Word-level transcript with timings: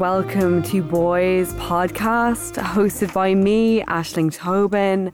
Welcome 0.00 0.62
to 0.62 0.82
Boyz 0.82 1.52
Podcast, 1.58 2.54
hosted 2.54 3.12
by 3.12 3.34
me, 3.34 3.82
Ashling 3.82 4.34
Tobin, 4.34 5.12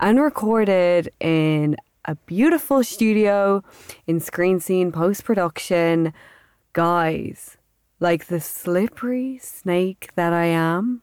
and 0.00 0.20
recorded 0.20 1.08
in 1.20 1.76
a 2.04 2.16
beautiful 2.16 2.82
studio 2.82 3.62
in 4.08 4.18
Screen 4.18 4.58
Scene 4.58 4.90
Post 4.90 5.22
Production. 5.22 6.12
Guys, 6.72 7.58
like 8.00 8.26
the 8.26 8.40
slippery 8.40 9.38
snake 9.40 10.10
that 10.16 10.32
I 10.32 10.46
am, 10.46 11.02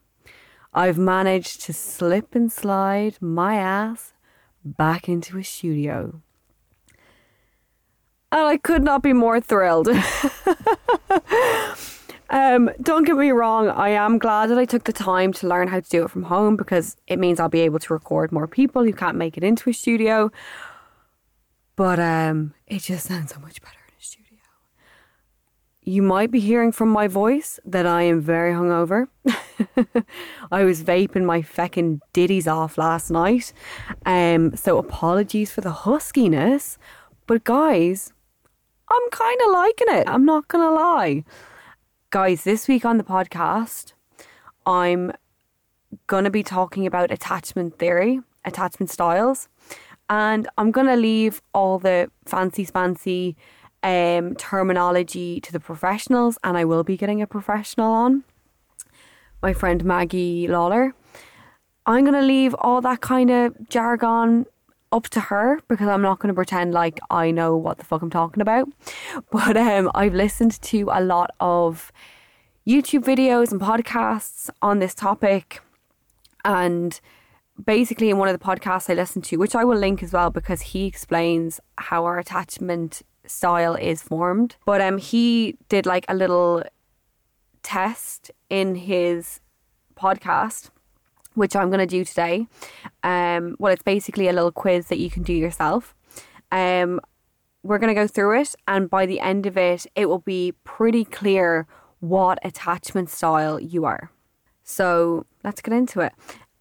I've 0.74 0.98
managed 0.98 1.62
to 1.62 1.72
slip 1.72 2.36
and 2.36 2.52
slide 2.52 3.16
my 3.22 3.56
ass 3.56 4.12
back 4.66 5.08
into 5.08 5.38
a 5.38 5.44
studio. 5.46 6.22
And 8.30 8.42
I 8.42 8.58
could 8.58 8.84
not 8.84 9.02
be 9.02 9.14
more 9.14 9.40
thrilled. 9.40 9.88
um, 12.32 12.72
don't 12.82 13.06
get 13.06 13.18
me 13.18 13.32
wrong, 13.32 13.68
I 13.68 13.90
am 13.90 14.18
glad 14.18 14.50
that 14.50 14.58
I 14.58 14.64
took 14.64 14.86
the 14.86 14.94
time 14.94 15.34
to 15.34 15.48
learn 15.48 15.68
how 15.68 15.82
to 15.82 15.90
do 15.90 16.06
it 16.06 16.10
from 16.10 16.24
home 16.24 16.56
because 16.56 16.96
it 17.08 17.20
means 17.20 17.42
I'll 17.42 17.50
be 17.50 17.60
able 17.60 17.80
to 17.80 17.94
record 17.94 18.32
more 18.32 18.48
people 18.48 18.86
who 18.86 18.94
can't 18.94 19.18
make 19.18 19.38
it 19.38 19.44
into 19.44 19.70
a 19.70 19.74
studio. 19.74 20.32
But 21.76 22.00
um, 22.00 22.54
it 22.68 22.84
just 22.84 23.08
sounds 23.08 23.34
so 23.34 23.40
much 23.42 23.62
better 23.62 23.78
in 23.90 23.96
a 24.00 24.04
studio. 24.04 24.38
You 25.82 26.02
might 26.02 26.32
be 26.32 26.40
hearing 26.40 26.72
from 26.72 26.88
my 26.88 27.10
voice 27.10 27.60
that 27.66 27.86
I 27.86 28.04
am 28.04 28.22
very 28.22 28.54
hungover. 28.54 29.08
I 30.52 30.64
was 30.64 30.84
vaping 30.84 31.26
my 31.26 31.42
feckin' 31.42 32.00
ditties 32.14 32.48
off 32.48 32.78
last 32.78 33.12
night. 33.12 33.52
Um, 34.06 34.56
so 34.56 34.78
apologies 34.78 35.52
for 35.52 35.60
the 35.60 35.72
huskiness. 35.72 36.78
But 37.28 37.44
guys, 37.44 38.14
I'm 38.90 39.10
kind 39.12 39.40
of 39.46 39.52
liking 39.52 39.88
it. 39.90 40.08
I'm 40.08 40.24
not 40.24 40.48
going 40.48 40.64
to 40.64 40.74
lie. 40.74 41.24
Guys, 42.12 42.44
this 42.44 42.68
week 42.68 42.84
on 42.84 42.98
the 42.98 43.06
podcast, 43.06 43.94
I'm 44.66 45.14
going 46.08 46.26
to 46.26 46.30
be 46.30 46.44
talking 46.44 46.86
about 46.86 47.10
attachment 47.10 47.80
theory, 47.80 48.20
attachment 48.44 48.90
styles, 48.90 49.48
and 50.10 50.50
I'm 50.58 50.72
going 50.72 50.88
to 50.88 50.98
leave 50.98 51.42
all 51.54 51.80
the 51.80 52.12
fancy 52.26 52.66
fancy 52.66 53.38
um, 53.82 54.36
terminology 54.36 55.40
to 55.40 55.54
the 55.54 55.60
professionals, 55.62 56.38
and 56.44 56.58
I 56.58 56.66
will 56.66 56.84
be 56.84 56.98
getting 56.98 57.22
a 57.22 57.28
professional 57.28 57.94
on, 57.94 58.26
my 59.42 59.54
friend 59.54 59.86
Maggie 59.86 60.50
Lawler. 60.50 60.94
I'm 61.86 62.04
going 62.04 62.20
to 62.20 62.28
leave 62.28 62.54
all 62.60 62.82
that 62.82 63.00
kind 63.00 63.30
of 63.30 63.70
jargon 63.70 64.48
up 64.92 65.10
to 65.10 65.20
her 65.20 65.60
because 65.68 65.88
I'm 65.88 66.02
not 66.02 66.20
going 66.20 66.30
to 66.30 66.34
pretend 66.34 66.74
like 66.74 67.00
I 67.10 67.32
know 67.32 67.56
what 67.56 67.78
the 67.78 67.86
fuck 67.86 68.02
I'm 68.02 68.10
talking 68.10 68.42
about. 68.42 68.70
But 69.32 69.58
um, 69.58 69.90
I've 69.96 70.14
listened 70.14 70.62
to 70.62 70.90
a 70.92 71.02
lot 71.02 71.32
of 71.40 71.92
YouTube 72.68 73.04
videos 73.04 73.52
and 73.52 73.62
podcasts 73.62 74.50
on 74.62 74.80
this 74.80 74.94
topic. 74.94 75.62
And 76.44 77.00
basically, 77.64 78.10
in 78.10 78.18
one 78.18 78.28
of 78.28 78.38
the 78.38 78.46
podcasts 78.46 78.90
I 78.90 78.94
listened 78.94 79.26
to, 79.26 79.38
which 79.38 79.56
I 79.56 79.64
will 79.64 79.78
link 79.78 80.04
as 80.04 80.14
well 80.14 80.30
because 80.30 80.62
he 80.62 80.86
explains 80.86 81.60
how 81.78 82.06
our 82.06 82.20
attachment 82.20 83.02
style 83.26 83.76
is 83.76 84.02
formed. 84.02 84.56
But 84.66 84.82
um, 84.82 84.98
he 84.98 85.58
did 85.70 85.86
like 85.86 86.06
a 86.10 86.14
little 86.14 86.64
test 87.64 88.32
in 88.50 88.76
his 88.76 89.40
podcast 89.96 90.72
which 91.34 91.56
I'm 91.56 91.70
going 91.70 91.80
to 91.80 91.86
do 91.86 92.04
today. 92.04 92.48
Um, 93.04 93.56
well, 93.60 93.74
it's 93.74 93.84
basically 93.84 94.28
a 94.28 94.34
little 94.34 94.52
quiz 94.52 94.88
that 94.88 95.00
you 95.00 95.10
can 95.10 95.24
do 95.24 95.34
yourself. 95.34 95.96
Um, 96.52 97.00
we're 97.64 97.78
going 97.78 97.94
to 97.94 98.02
go 98.02 98.08
through 98.08 98.42
it, 98.42 98.56
and 98.68 98.90
by 98.90 99.06
the 99.06 99.20
end 99.20 99.46
of 99.46 99.58
it, 99.58 99.86
it 99.96 100.08
will 100.08 100.20
be 100.20 100.54
pretty 100.64 101.06
clear 101.06 101.68
what 102.00 102.40
attachment 102.44 103.10
style 103.10 103.60
you 103.60 103.86
are. 103.86 104.12
So 104.64 105.26
let's 105.44 105.62
get 105.62 105.74
into 105.74 106.00
it. 106.00 106.14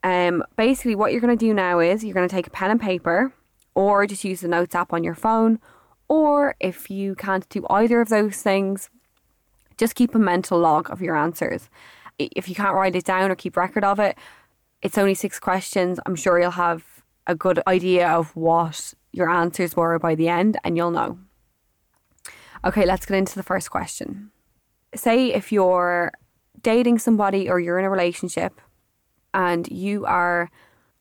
Um, 0.02 0.44
basically, 0.56 0.94
what 0.94 1.12
you're 1.12 1.20
going 1.20 1.36
to 1.36 1.46
do 1.46 1.54
now 1.54 1.78
is 1.78 2.04
you're 2.04 2.14
going 2.14 2.28
to 2.28 2.34
take 2.34 2.46
a 2.46 2.50
pen 2.50 2.70
and 2.70 2.80
paper, 2.80 3.32
or 3.74 4.06
just 4.06 4.24
use 4.24 4.40
the 4.40 4.48
notes 4.48 4.74
app 4.74 4.92
on 4.92 5.04
your 5.04 5.14
phone, 5.14 5.58
or 6.08 6.54
if 6.60 6.90
you 6.90 7.14
can't 7.14 7.48
do 7.48 7.66
either 7.70 8.00
of 8.00 8.08
those 8.08 8.42
things, 8.42 8.90
just 9.76 9.94
keep 9.94 10.14
a 10.14 10.18
mental 10.18 10.58
log 10.58 10.90
of 10.90 11.00
your 11.00 11.16
answers. 11.16 11.70
If 12.18 12.48
you 12.48 12.54
can't 12.54 12.74
write 12.74 12.96
it 12.96 13.04
down 13.04 13.30
or 13.30 13.34
keep 13.34 13.56
record 13.56 13.84
of 13.84 13.98
it, 13.98 14.18
it's 14.82 14.98
only 14.98 15.14
six 15.14 15.38
questions. 15.38 16.00
I'm 16.06 16.16
sure 16.16 16.40
you'll 16.40 16.52
have 16.52 16.84
a 17.26 17.34
good 17.34 17.60
idea 17.66 18.08
of 18.08 18.34
what 18.34 18.94
your 19.12 19.28
answers 19.28 19.76
were 19.76 19.98
by 19.98 20.14
the 20.14 20.28
end 20.28 20.58
and 20.64 20.76
you'll 20.76 20.90
know. 20.90 21.18
Okay, 22.64 22.84
let's 22.84 23.06
get 23.06 23.16
into 23.16 23.36
the 23.36 23.42
first 23.42 23.70
question. 23.70 24.30
Say 24.94 25.32
if 25.32 25.52
you're 25.52 26.12
dating 26.62 26.98
somebody 26.98 27.48
or 27.48 27.60
you're 27.60 27.78
in 27.78 27.84
a 27.84 27.90
relationship 27.90 28.60
and 29.32 29.66
you 29.70 30.04
are, 30.06 30.50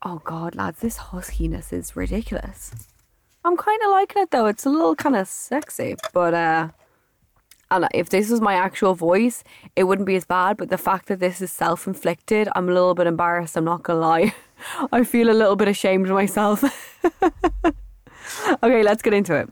oh 0.03 0.21
God, 0.23 0.55
lads, 0.55 0.79
this 0.79 0.97
huskiness 0.97 1.73
is 1.73 1.95
ridiculous. 1.95 2.71
I'm 3.43 3.57
kind 3.57 3.81
of 3.83 3.91
liking 3.91 4.23
it 4.23 4.31
though. 4.31 4.45
It's 4.45 4.65
a 4.65 4.69
little 4.69 4.95
kind 4.95 5.15
of 5.15 5.27
sexy, 5.27 5.95
but 6.13 6.33
uh, 6.33 6.69
and 7.71 7.87
if 7.93 8.09
this 8.09 8.29
was 8.29 8.41
my 8.41 8.55
actual 8.55 8.95
voice, 8.95 9.43
it 9.75 9.83
wouldn't 9.83 10.07
be 10.07 10.15
as 10.15 10.25
bad. 10.25 10.57
But 10.57 10.69
the 10.69 10.77
fact 10.77 11.07
that 11.07 11.19
this 11.19 11.41
is 11.41 11.51
self 11.51 11.87
inflicted, 11.87 12.49
I'm 12.55 12.69
a 12.69 12.73
little 12.73 12.95
bit 12.95 13.07
embarrassed. 13.07 13.55
I'm 13.55 13.65
not 13.65 13.83
gonna 13.83 13.99
lie. 13.99 14.33
I 14.91 15.03
feel 15.03 15.29
a 15.29 15.33
little 15.33 15.55
bit 15.55 15.67
ashamed 15.67 16.07
of 16.07 16.13
myself. 16.13 16.63
okay, 18.63 18.83
let's 18.83 19.01
get 19.01 19.13
into 19.13 19.35
it. 19.35 19.49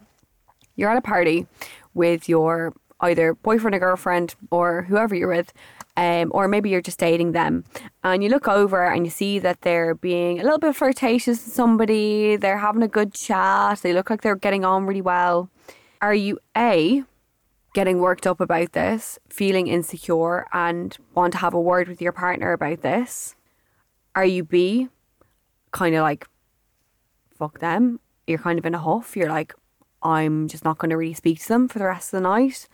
You're 0.76 0.92
at 0.92 0.98
a 0.98 1.02
party 1.02 1.48
with 1.94 2.28
your 2.28 2.74
either 3.02 3.34
boyfriend 3.36 3.76
or 3.76 3.80
girlfriend 3.80 4.36
or 4.52 4.84
whoever 4.84 5.16
you're 5.16 5.28
with, 5.28 5.54
um, 5.96 6.32
or 6.34 6.48
maybe 6.48 6.70
you're 6.70 6.82
just 6.82 7.00
dating 7.00 7.32
them, 7.32 7.64
and 8.04 8.24
you 8.24 8.30
look 8.30 8.48
over 8.48 8.86
and 8.86 9.06
you 9.06 9.10
see 9.12 9.40
that 9.40 9.62
they're 9.62 9.96
being 9.96 10.40
a 10.40 10.44
little 10.44 10.60
bit 10.60 10.76
flirtatious 10.76 11.44
with 11.44 11.54
somebody, 11.54 12.36
they're 12.36 12.60
having 12.60 12.84
a 12.84 12.88
good 12.88 13.14
chat, 13.14 13.80
they 13.80 13.94
look 13.94 14.10
like 14.10 14.22
they're 14.22 14.36
getting 14.36 14.66
on 14.66 14.86
really 14.86 15.02
well. 15.02 15.50
Are 16.02 16.14
you 16.14 16.40
A, 16.56 17.04
getting 17.78 18.00
worked 18.00 18.26
up 18.26 18.42
about 18.42 18.72
this, 18.72 19.20
feeling 19.30 19.68
insecure, 19.68 20.48
and 20.52 20.98
want 21.14 21.32
to 21.32 21.38
have 21.38 21.54
a 21.54 21.62
word 21.62 21.88
with 21.88 22.02
your 22.02 22.12
partner 22.12 22.52
about 22.52 22.82
this? 22.82 23.36
Are 24.16 24.26
you 24.26 24.44
B, 24.44 24.88
kind 25.70 25.94
of 25.94 26.02
like, 26.02 26.28
fuck 27.38 27.60
them? 27.60 28.00
You're 28.26 28.40
kind 28.40 28.58
of 28.58 28.66
in 28.66 28.74
a 28.74 28.80
huff. 28.80 29.16
You're 29.16 29.30
like, 29.30 29.54
I'm 30.02 30.48
just 30.48 30.66
not 30.66 30.80
going 30.80 30.90
to 30.90 30.98
really 30.98 31.14
speak 31.14 31.40
to 31.42 31.48
them 31.50 31.68
for 31.68 31.78
the 31.78 31.86
rest 31.86 32.12
of 32.12 32.18
the 32.18 32.28
night. 32.28 32.68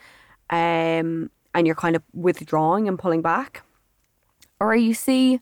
Um, 0.50 1.32
and 1.54 1.68
you're 1.68 1.76
kind 1.76 1.98
of 1.98 2.04
withdrawing 2.14 2.88
and 2.88 2.98
pulling 2.98 3.22
back. 3.22 3.64
Or 4.62 4.72
are 4.72 4.78
you 4.78 4.94
C, 4.94 5.42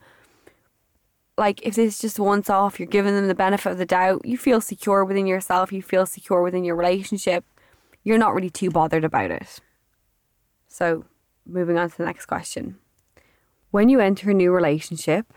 like 1.37 1.61
if 1.61 1.75
this 1.75 1.93
is 1.93 1.99
just 1.99 2.17
once 2.17 2.49
off, 2.49 2.79
you're 2.79 2.87
giving 2.87 3.13
them 3.13 3.27
the 3.27 3.35
benefit 3.35 3.73
of 3.73 3.77
the 3.77 3.85
doubt, 3.85 4.25
you 4.25 4.39
feel 4.39 4.59
secure 4.59 5.05
within 5.05 5.27
yourself, 5.27 5.71
you 5.71 5.83
feel 5.83 6.07
secure 6.07 6.41
within 6.41 6.63
your 6.63 6.75
relationship, 6.75 7.45
you're 8.03 8.17
not 8.17 8.33
really 8.33 8.49
too 8.49 8.69
bothered 8.69 9.03
about 9.03 9.31
it. 9.31 9.59
So, 10.67 11.05
moving 11.45 11.77
on 11.77 11.89
to 11.89 11.97
the 11.97 12.05
next 12.05 12.25
question. 12.25 12.77
When 13.71 13.89
you 13.89 13.99
enter 13.99 14.31
a 14.31 14.33
new 14.33 14.51
relationship, 14.51 15.33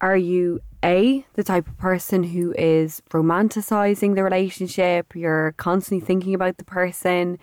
are 0.00 0.16
you 0.16 0.60
A, 0.84 1.24
the 1.34 1.44
type 1.44 1.68
of 1.68 1.78
person 1.78 2.24
who 2.24 2.52
is 2.58 3.02
romanticizing 3.10 4.14
the 4.14 4.24
relationship? 4.24 5.14
You're 5.14 5.52
constantly 5.52 6.04
thinking 6.04 6.34
about 6.34 6.56
the 6.56 6.64
person, 6.64 7.38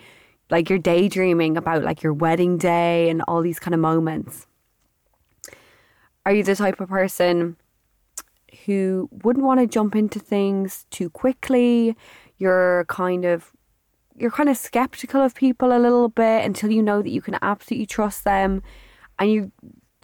like 0.49 0.69
you're 0.69 0.79
daydreaming 0.79 1.55
about 1.55 1.83
like 1.83 2.03
your 2.03 2.13
wedding 2.13 2.57
day 2.57 3.09
and 3.09 3.21
all 3.27 3.41
these 3.41 3.59
kind 3.59 3.73
of 3.73 3.79
moments. 3.79 4.45
Are 6.25 6.33
you 6.33 6.43
the 6.43 6.55
type 6.55 6.81
of 6.81 6.89
person 6.89 7.55
who 8.65 9.09
wouldn't 9.23 9.45
want 9.45 9.61
to 9.61 9.67
jump 9.67 9.95
into 9.95 10.19
things 10.19 10.85
too 10.89 11.09
quickly? 11.09 11.95
You're 12.37 12.85
kind 12.89 13.23
of 13.23 13.53
you're 14.19 14.31
kind 14.31 14.49
of 14.49 14.57
skeptical 14.57 15.21
of 15.21 15.33
people 15.33 15.75
a 15.75 15.79
little 15.79 16.09
bit 16.09 16.45
until 16.45 16.69
you 16.71 16.83
know 16.83 17.01
that 17.01 17.09
you 17.09 17.21
can 17.21 17.37
absolutely 17.41 17.85
trust 17.85 18.25
them 18.25 18.61
and 19.17 19.31
you 19.31 19.51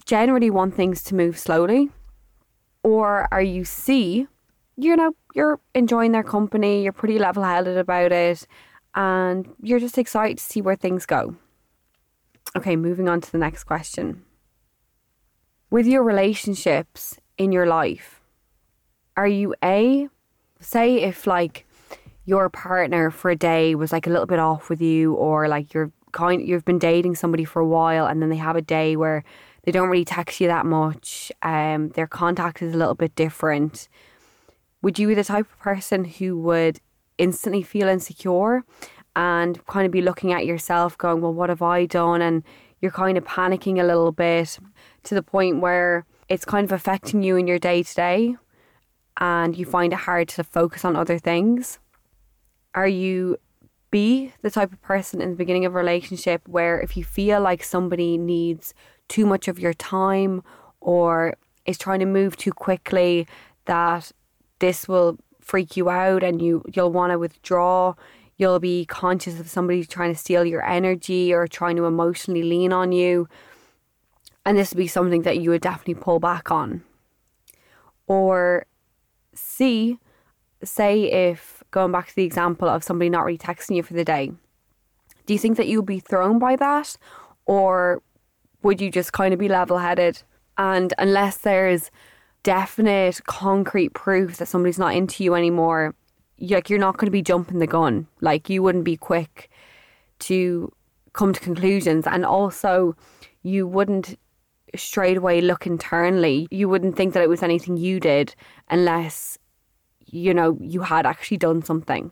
generally 0.06 0.50
want 0.50 0.74
things 0.76 1.04
to 1.04 1.16
move 1.16 1.38
slowly. 1.38 1.90
Or 2.84 3.28
are 3.32 3.42
you 3.42 3.66
C 3.66 4.28
you 4.78 4.96
know 4.96 5.14
you're 5.34 5.60
enjoying 5.74 6.12
their 6.12 6.24
company 6.24 6.84
you're 6.84 6.92
pretty 6.92 7.18
level-headed 7.18 7.78
about 7.78 8.12
it 8.12 8.46
and 8.94 9.48
you're 9.62 9.80
just 9.80 9.98
excited 9.98 10.38
to 10.38 10.44
see 10.44 10.62
where 10.62 10.76
things 10.76 11.06
go. 11.06 11.36
Okay 12.56 12.76
moving 12.76 13.10
on 13.10 13.22
to 13.22 13.32
the 13.32 13.38
next 13.38 13.64
question. 13.66 14.24
With 15.70 15.88
your 15.88 16.04
relationships 16.04 17.20
in 17.38 17.52
your 17.52 17.66
life 17.66 18.22
are 19.18 19.28
you 19.28 19.56
a 19.64 20.10
say 20.60 21.02
if 21.02 21.28
like 21.28 21.66
your 22.26 22.50
partner 22.50 23.12
for 23.12 23.30
a 23.32 23.36
day 23.36 23.76
was 23.76 23.92
like 23.92 24.08
a 24.08 24.10
little 24.10 24.26
bit 24.26 24.40
off 24.40 24.70
with 24.70 24.82
you 24.82 25.14
or 25.14 25.48
like 25.48 25.74
you're 25.74 25.92
kind 26.12 26.46
you've 26.48 26.66
been 26.66 26.80
dating 26.80 27.16
somebody 27.16 27.46
for 27.46 27.62
a 27.62 27.68
while 27.68 28.06
and 28.08 28.22
then 28.22 28.30
they 28.30 28.38
have 28.38 28.56
a 28.56 28.62
day 28.62 28.96
where 28.96 29.24
they 29.64 29.72
don't 29.72 29.90
really 29.90 30.06
text 30.06 30.40
you 30.40 30.48
that 30.48 30.66
much 30.66 31.32
um 31.44 31.90
their 31.90 32.08
contact 32.08 32.62
is 32.62 32.74
a 32.74 32.78
little 32.78 32.96
bit 32.96 33.14
different 33.16 33.90
would 34.82 34.98
you 34.98 35.08
be 35.08 35.14
the 35.14 35.24
type 35.24 35.46
of 35.52 35.60
person 35.60 36.06
who 36.06 36.38
would 36.40 36.80
instantly 37.18 37.62
feel 37.62 37.88
insecure 37.88 38.64
and 39.16 39.66
kind 39.68 39.86
of 39.86 39.92
be 39.92 40.02
looking 40.02 40.32
at 40.32 40.46
yourself 40.46 40.98
going 40.98 41.22
well 41.22 41.34
what 41.34 41.50
have 41.50 41.62
I 41.62 41.86
done 41.86 42.22
and 42.22 42.44
you're 42.82 42.92
kind 42.92 43.18
of 43.18 43.26
panicking 43.26 43.80
a 43.80 43.84
little 43.84 44.12
bit 44.12 44.60
to 45.04 45.16
the 45.16 45.24
point 45.24 45.60
where 45.60 46.06
it's 46.30 46.46
kind 46.46 46.64
of 46.64 46.72
affecting 46.72 47.24
you 47.24 47.36
in 47.36 47.48
your 47.48 47.60
day 47.60 47.84
to 47.84 47.96
day 47.96 48.36
and 49.18 49.58
you 49.58 49.66
find 49.66 49.94
it 49.94 50.00
hard 50.00 50.28
to 50.30 50.44
focus 50.44 50.84
on 50.84 50.96
other 50.96 51.18
things? 51.18 51.80
Are 52.76 52.88
you 52.88 53.38
B, 53.90 54.34
the 54.42 54.52
type 54.52 54.74
of 54.74 54.82
person 54.82 55.22
in 55.22 55.30
the 55.30 55.36
beginning 55.38 55.64
of 55.64 55.74
a 55.74 55.78
relationship 55.78 56.48
where 56.48 56.80
if 56.82 56.98
you 56.98 57.04
feel 57.06 57.40
like 57.40 57.64
somebody 57.64 58.18
needs 58.18 58.74
too 59.08 59.26
much 59.26 59.48
of 59.48 59.58
your 59.58 59.74
time 59.74 60.44
or 60.82 61.36
is 61.66 61.78
trying 61.78 62.00
to 62.00 62.06
move 62.06 62.36
too 62.36 62.52
quickly, 62.52 63.26
that 63.66 64.12
this 64.60 64.88
will 64.88 65.18
freak 65.40 65.78
you 65.78 65.90
out 65.90 66.24
and 66.24 66.42
you, 66.42 66.64
you'll 66.74 66.92
want 66.92 67.12
to 67.12 67.18
withdraw. 67.18 67.94
You'll 68.36 68.60
be 68.60 68.86
conscious 68.86 69.40
of 69.40 69.50
somebody 69.50 69.86
trying 69.86 70.14
to 70.14 70.20
steal 70.20 70.44
your 70.44 70.66
energy 70.66 71.34
or 71.34 71.48
trying 71.48 71.78
to 71.78 71.86
emotionally 71.86 72.44
lean 72.44 72.74
on 72.74 72.92
you. 72.92 73.30
And 74.46 74.58
this 74.58 74.72
would 74.72 74.78
be 74.78 74.88
something 74.88 75.22
that 75.22 75.40
you 75.40 75.52
would 75.52 75.62
definitely 75.62 75.96
pull 75.96 76.20
back 76.20 76.52
on. 76.52 76.84
Or 78.08 78.66
C, 79.34 80.00
say 80.64 81.04
if 81.04 81.64
going 81.76 81.92
back 81.92 82.08
to 82.08 82.16
the 82.16 82.24
example 82.24 82.70
of 82.70 82.84
somebody 82.84 83.10
not 83.10 83.26
really 83.26 83.38
texting 83.38 83.76
you 83.76 83.84
for 83.84 83.94
the 83.94 84.06
day, 84.06 84.32
do 85.26 85.34
you 85.34 85.40
think 85.40 85.58
that 85.58 85.68
you 85.68 85.80
would 85.80 85.86
be 85.86 86.00
thrown 86.00 86.40
by 86.40 86.56
that? 86.56 86.96
Or 87.46 88.02
would 88.64 88.80
you 88.80 88.90
just 88.90 89.12
kind 89.12 89.34
of 89.34 89.40
be 89.40 89.50
level 89.50 89.78
headed? 89.78 90.24
And 90.58 90.94
unless 90.98 91.38
there's 91.38 91.92
definite 92.44 93.20
concrete 93.26 93.94
proof 93.94 94.38
that 94.38 94.48
somebody's 94.48 94.80
not 94.80 94.96
into 94.96 95.24
you 95.24 95.36
anymore, 95.36 95.96
like 96.40 96.70
you're 96.70 96.80
not 96.80 96.96
going 96.98 97.08
to 97.08 97.12
be 97.12 97.22
jumping 97.22 97.60
the 97.60 97.68
gun. 97.68 98.08
Like 98.22 98.50
you 98.50 98.64
wouldn't 98.64 98.86
be 98.86 98.96
quick 98.96 99.50
to 100.20 100.72
come 101.12 101.34
to 101.34 101.40
conclusions. 101.42 102.08
And 102.08 102.26
also, 102.26 102.96
you 103.44 103.68
wouldn't 103.68 104.18
straight 104.76 105.18
away 105.18 105.42
look 105.42 105.68
internally. 105.68 106.48
You 106.52 106.70
wouldn't 106.70 106.96
think 106.96 107.14
that 107.14 107.24
it 107.24 107.30
was 107.30 107.44
anything 107.44 107.76
you 107.76 108.00
did 108.00 108.34
unless, 108.70 109.38
you 110.06 110.34
know, 110.34 110.58
you 110.62 110.82
had 110.82 111.06
actually 111.06 111.38
done 111.38 111.64
something. 111.64 112.12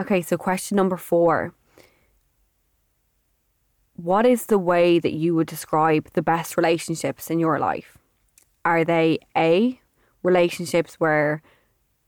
Okay, 0.00 0.22
so 0.22 0.36
question 0.36 0.76
number 0.76 0.96
four. 0.96 1.54
What 3.96 4.26
is 4.26 4.46
the 4.46 4.58
way 4.58 5.00
that 5.00 5.12
you 5.12 5.34
would 5.34 5.48
describe 5.48 6.08
the 6.12 6.22
best 6.22 6.56
relationships 6.56 7.30
in 7.30 7.40
your 7.40 7.58
life? 7.58 7.98
Are 8.64 8.84
they 8.84 9.18
A, 9.36 9.80
relationships 10.22 10.94
where 11.00 11.42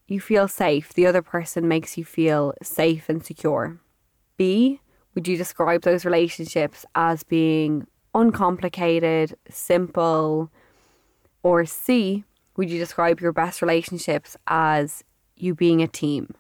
you 0.07 0.21
feel 0.21 0.47
safe, 0.47 0.93
the 0.93 1.07
other 1.07 1.23
person 1.23 1.67
makes 1.67 1.97
you 1.99 2.05
feel 2.05 2.55
safe 2.63 3.09
and 3.09 3.25
secure? 3.25 3.81
B, 4.37 4.81
would 5.15 5.27
you 5.27 5.37
describe 5.37 5.83
those 5.83 6.05
relationships 6.05 6.87
as 6.95 7.23
being 7.23 7.87
uncomplicated, 8.15 9.37
simple? 9.49 10.51
Or 11.43 11.65
C, 11.65 12.25
would 12.61 12.71
you 12.71 12.79
describe 12.79 13.23
your 13.23 13.33
best 13.33 13.63
relationships 13.63 14.37
as 14.47 15.03
you 15.35 15.55
being 15.55 15.81
a 15.81 15.89
team? 15.89 16.35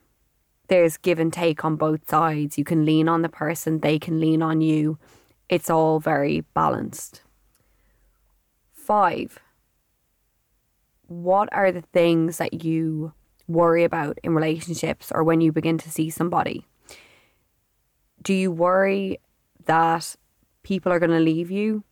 There's 0.69 0.99
give 0.99 1.19
and 1.19 1.33
take 1.33 1.65
on 1.65 1.77
both 1.77 2.11
sides. 2.11 2.59
You 2.59 2.63
can 2.63 2.85
lean 2.85 3.09
on 3.09 3.23
the 3.23 3.31
person, 3.31 3.81
they 3.81 3.99
can 3.99 4.21
lean 4.21 4.43
on 4.43 4.61
you. 4.61 4.99
It's 5.49 5.71
all 5.71 5.99
very 5.99 6.43
balanced. 6.53 7.23
Five, 8.71 9.39
what 11.07 11.49
are 11.53 11.73
the 11.73 11.85
things 11.95 12.37
that 12.37 12.65
you 12.65 13.15
worry 13.49 13.83
about 13.83 14.19
in 14.23 14.35
relationships 14.35 15.11
or 15.11 15.25
when 15.25 15.41
you 15.41 15.53
begin 15.53 15.79
to 15.79 15.91
see 15.91 16.11
somebody? 16.11 16.67
Do 18.23 18.35
you 18.35 18.53
worry 18.53 19.21
that 19.65 20.17
people 20.63 20.93
are 20.93 20.99
going 20.99 21.11
to 21.11 21.19
leave 21.19 21.51
you. 21.51 21.85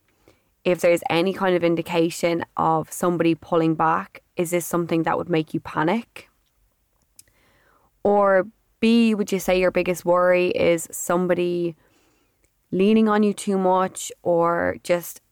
If 0.68 0.82
there's 0.82 1.00
any 1.08 1.32
kind 1.32 1.56
of 1.56 1.64
indication 1.64 2.44
of 2.58 2.92
somebody 2.92 3.34
pulling 3.34 3.74
back, 3.74 4.22
is 4.36 4.50
this 4.50 4.66
something 4.66 5.04
that 5.04 5.16
would 5.16 5.30
make 5.30 5.54
you 5.54 5.60
panic? 5.60 6.28
Or 8.02 8.46
B, 8.78 9.14
would 9.14 9.32
you 9.32 9.38
say 9.38 9.58
your 9.58 9.70
biggest 9.70 10.04
worry 10.04 10.48
is 10.48 10.86
somebody 10.90 11.74
leaning 12.70 13.08
on 13.08 13.22
you 13.22 13.32
too 13.32 13.56
much 13.56 14.12
or 14.22 14.76
just 14.84 15.22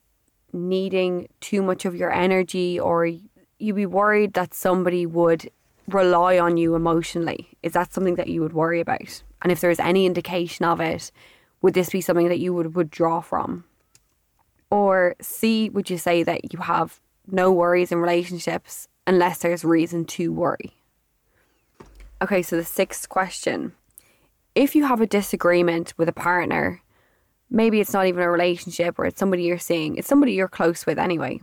needing 0.53 1.27
too 1.39 1.61
much 1.61 1.85
of 1.85 1.93
your 1.95 2.11
energy 2.11 2.79
or 2.79 3.05
you'd 3.59 3.75
be 3.75 3.85
worried 3.85 4.33
that 4.33 4.55
somebody 4.55 5.05
would 5.05 5.51
rely 5.87 6.39
on 6.39 6.57
you 6.57 6.73
emotionally? 6.73 7.49
Is 7.61 7.73
that 7.73 7.93
something 7.93 8.15
that 8.15 8.27
you 8.27 8.41
would 8.41 8.53
worry 8.53 8.79
about? 8.79 9.21
And 9.43 9.51
if 9.51 9.61
there's 9.61 9.79
any 9.79 10.07
indication 10.07 10.65
of 10.65 10.81
it, 10.81 11.11
would 11.61 11.75
this 11.75 11.91
be 11.91 12.01
something 12.01 12.27
that 12.27 12.39
you 12.39 12.55
would 12.55 12.73
withdraw 12.75 13.21
from? 13.21 13.65
Or 14.69 15.15
C, 15.21 15.69
would 15.69 15.89
you 15.89 15.97
say 15.97 16.23
that 16.23 16.53
you 16.53 16.59
have 16.59 16.99
no 17.25 17.51
worries 17.51 17.91
in 17.91 17.99
relationships 17.99 18.87
unless 19.05 19.39
there's 19.39 19.63
reason 19.63 20.05
to 20.05 20.31
worry? 20.31 20.73
Okay, 22.21 22.41
so 22.41 22.57
the 22.57 22.65
sixth 22.65 23.09
question. 23.09 23.73
If 24.55 24.75
you 24.75 24.85
have 24.85 25.01
a 25.01 25.07
disagreement 25.07 25.93
with 25.97 26.09
a 26.09 26.13
partner, 26.13 26.81
maybe 27.49 27.79
it's 27.79 27.93
not 27.93 28.07
even 28.07 28.23
a 28.23 28.31
relationship 28.31 28.97
or 28.97 29.05
it's 29.05 29.19
somebody 29.19 29.43
you're 29.43 29.59
seeing, 29.59 29.95
it's 29.95 30.07
somebody 30.07 30.33
you're 30.33 30.47
close 30.47 30.85
with 30.85 30.97
anyway. 30.97 31.39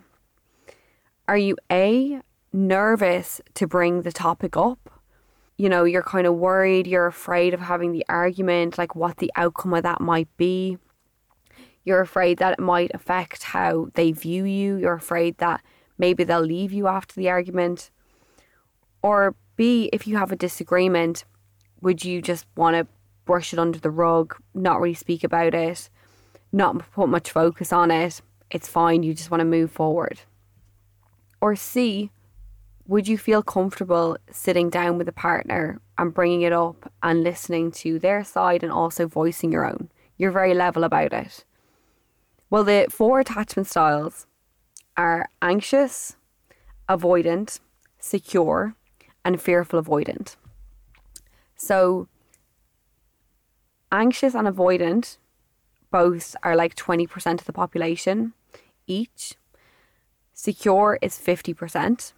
Are 1.28 1.38
you 1.38 1.56
A, 1.70 2.20
nervous 2.52 3.40
to 3.54 3.66
bring 3.66 4.02
the 4.02 4.12
topic 4.12 4.56
up? 4.56 4.94
you 5.56 5.68
know, 5.68 5.84
you're 5.84 6.02
kind 6.02 6.26
of 6.26 6.34
worried, 6.34 6.86
you're 6.86 7.06
afraid 7.06 7.54
of 7.54 7.60
having 7.60 7.92
the 7.92 8.04
argument, 8.08 8.76
like 8.76 8.96
what 8.96 9.18
the 9.18 9.30
outcome 9.36 9.74
of 9.74 9.84
that 9.84 10.00
might 10.00 10.28
be. 10.36 10.78
You're 11.84 12.00
afraid 12.00 12.38
that 12.38 12.54
it 12.54 12.60
might 12.60 12.90
affect 12.94 13.42
how 13.42 13.88
they 13.94 14.12
view 14.12 14.44
you. 14.44 14.76
You're 14.76 14.94
afraid 14.94 15.38
that 15.38 15.62
maybe 15.98 16.24
they'll 16.24 16.40
leave 16.40 16.72
you 16.72 16.86
after 16.86 17.14
the 17.14 17.28
argument. 17.28 17.90
Or 19.02 19.34
B, 19.56 19.90
if 19.92 20.06
you 20.06 20.16
have 20.16 20.32
a 20.32 20.36
disagreement, 20.36 21.24
would 21.82 22.04
you 22.04 22.22
just 22.22 22.46
want 22.56 22.76
to 22.76 22.86
brush 23.26 23.52
it 23.52 23.58
under 23.58 23.78
the 23.78 23.90
rug, 23.90 24.34
not 24.54 24.80
really 24.80 24.94
speak 24.94 25.24
about 25.24 25.54
it, 25.54 25.90
not 26.52 26.90
put 26.92 27.08
much 27.08 27.30
focus 27.30 27.72
on 27.72 27.90
it? 27.90 28.22
It's 28.50 28.68
fine, 28.68 29.02
you 29.02 29.14
just 29.14 29.30
want 29.30 29.40
to 29.40 29.44
move 29.44 29.70
forward. 29.70 30.20
Or 31.40 31.54
C, 31.54 32.10
would 32.86 33.08
you 33.08 33.18
feel 33.18 33.42
comfortable 33.42 34.16
sitting 34.30 34.70
down 34.70 34.96
with 34.96 35.08
a 35.08 35.12
partner 35.12 35.80
and 35.98 36.14
bringing 36.14 36.42
it 36.42 36.52
up 36.52 36.90
and 37.02 37.22
listening 37.22 37.70
to 37.72 37.98
their 37.98 38.24
side 38.24 38.62
and 38.62 38.72
also 38.72 39.06
voicing 39.06 39.52
your 39.52 39.66
own? 39.66 39.90
You're 40.16 40.30
very 40.30 40.54
level 40.54 40.84
about 40.84 41.12
it. 41.12 41.44
Well, 42.54 42.62
the 42.62 42.86
four 42.88 43.18
attachment 43.18 43.66
styles 43.66 44.28
are 44.96 45.28
anxious, 45.42 46.14
avoidant, 46.88 47.58
secure, 47.98 48.76
and 49.24 49.42
fearful 49.42 49.82
avoidant. 49.82 50.36
So, 51.56 52.06
anxious 53.90 54.36
and 54.36 54.46
avoidant 54.46 55.16
both 55.90 56.36
are 56.44 56.54
like 56.54 56.76
20% 56.76 57.40
of 57.40 57.44
the 57.44 57.52
population 57.52 58.34
each. 58.86 59.34
Secure 60.32 60.96
is 61.02 61.18
50% 61.18 62.12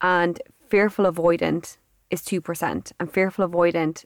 and 0.00 0.40
fearful 0.68 1.06
avoidant 1.06 1.78
is 2.08 2.22
2%, 2.22 2.92
and 3.00 3.12
fearful 3.12 3.48
avoidant 3.48 4.04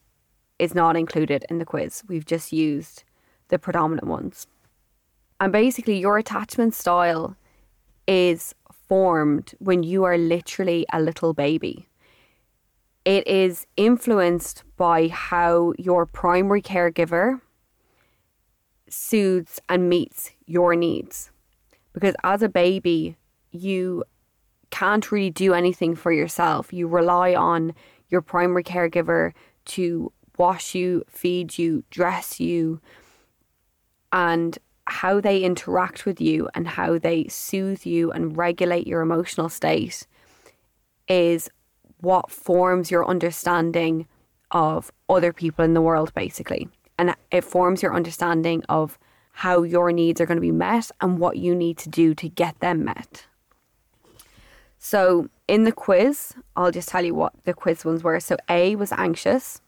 is 0.59 0.75
not 0.75 0.97
included 0.97 1.45
in 1.51 1.59
the 1.59 1.67
quiz. 1.67 2.03
We've 2.09 2.25
just 2.25 2.51
used 2.51 3.05
the 3.49 3.59
predominant 3.59 4.07
ones. 4.07 4.47
And 5.41 5.53
basically, 5.53 5.99
your 5.99 6.19
attachment 6.19 6.75
style 6.75 7.37
is 8.07 8.55
formed 8.89 9.55
when 9.59 9.83
you 9.83 10.05
are 10.05 10.19
literally 10.19 10.87
a 10.93 11.01
little 11.01 11.35
baby. 11.35 11.89
It 13.05 13.27
is 13.27 13.67
influenced 13.77 14.65
by 14.77 15.09
how 15.09 15.75
your 15.79 16.07
primary 16.07 16.63
caregiver 16.63 17.41
soothes 18.89 19.61
and 19.69 19.89
meets 19.89 20.33
your 20.47 20.75
needs. 20.75 21.31
Because 21.93 22.15
as 22.25 22.43
a 22.43 22.49
baby, 22.49 23.17
you 23.51 24.05
can't 24.71 25.11
really 25.11 25.31
do 25.31 25.55
anything 25.55 25.95
for 25.95 26.13
yourself. 26.13 26.73
You 26.73 26.87
rely 26.87 27.35
on 27.35 27.75
your 28.09 28.21
primary 28.23 28.65
caregiver 28.65 29.33
to 29.67 30.13
wash 30.37 30.75
you, 30.75 31.05
feed 31.09 31.59
you, 31.59 31.85
dress 31.91 32.41
you, 32.41 32.81
and 34.13 34.59
how 34.91 35.21
they 35.21 35.43
interact 35.43 36.07
with 36.07 36.21
you 36.21 36.49
and 36.55 36.67
how 36.67 36.99
they 36.99 37.27
soothe 37.29 37.85
you 37.85 38.11
and 38.11 38.37
regulate 38.37 38.87
your 38.87 39.01
emotional 39.01 39.49
state 39.49 40.07
is 41.09 41.51
what 42.01 42.31
forms 42.31 42.91
your 42.91 43.07
understanding 43.07 44.07
of 44.51 44.93
other 45.09 45.33
people 45.33 45.65
in 45.65 45.75
the 45.75 45.83
world, 45.83 46.13
basically. 46.15 46.69
And 46.99 47.15
it 47.31 47.45
forms 47.45 47.83
your 47.83 47.95
understanding 47.95 48.63
of 48.69 48.99
how 49.33 49.63
your 49.63 49.93
needs 49.93 50.21
are 50.21 50.27
going 50.27 50.37
to 50.37 50.43
be 50.43 50.51
met 50.51 50.91
and 51.01 51.19
what 51.19 51.37
you 51.37 51.55
need 51.55 51.79
to 51.79 51.89
do 51.89 52.15
to 52.15 52.29
get 52.29 52.59
them 52.61 52.85
met. 52.85 53.27
So 54.79 55.29
in 55.47 55.65
the 55.65 55.73
quiz, 55.73 56.35
I'll 56.57 56.71
just 56.71 56.89
tell 56.89 57.05
you 57.05 57.15
what 57.15 57.33
the 57.45 57.55
quiz 57.55 57.85
ones 57.85 58.03
were. 58.03 58.21
So 58.21 58.37
A 58.49 58.77
was 58.77 58.93
anxious, 58.93 59.61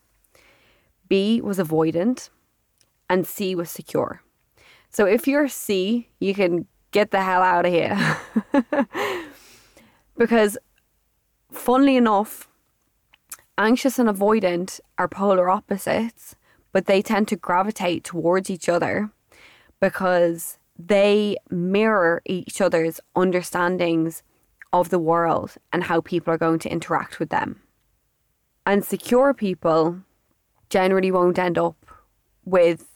B 1.08 1.40
was 1.40 1.58
avoidant, 1.58 2.30
and 3.08 3.26
C 3.26 3.54
was 3.54 3.70
secure. 3.70 4.22
So 4.90 5.06
if 5.06 5.26
you're 5.28 5.48
C, 5.48 6.08
you 6.18 6.34
can 6.34 6.66
get 6.90 7.10
the 7.10 7.22
hell 7.22 7.42
out 7.42 7.64
of 7.64 7.72
here. 7.72 8.18
because, 10.18 10.58
funnily 11.52 11.96
enough, 11.96 12.48
anxious 13.56 13.98
and 13.98 14.08
avoidant 14.08 14.80
are 14.98 15.08
polar 15.08 15.48
opposites, 15.48 16.34
but 16.72 16.86
they 16.86 17.02
tend 17.02 17.28
to 17.28 17.36
gravitate 17.36 18.04
towards 18.04 18.50
each 18.50 18.68
other 18.68 19.10
because 19.80 20.58
they 20.78 21.36
mirror 21.50 22.22
each 22.26 22.60
other's 22.60 23.00
understandings 23.14 24.22
of 24.72 24.90
the 24.90 24.98
world 24.98 25.54
and 25.72 25.84
how 25.84 26.00
people 26.00 26.32
are 26.32 26.38
going 26.38 26.58
to 26.60 26.70
interact 26.70 27.18
with 27.18 27.30
them. 27.30 27.60
And 28.66 28.84
secure 28.84 29.34
people 29.34 30.00
generally 30.68 31.10
won't 31.10 31.38
end 31.38 31.58
up 31.58 31.76
with 32.44 32.89